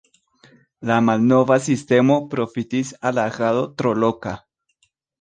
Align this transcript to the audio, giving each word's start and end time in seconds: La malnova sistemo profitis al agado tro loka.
La 0.91 0.97
malnova 1.09 1.59
sistemo 1.67 2.17
profitis 2.33 2.93
al 3.11 3.23
agado 3.29 3.65
tro 3.83 3.97
loka. 4.07 4.39